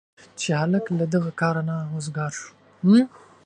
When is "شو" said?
2.39-2.49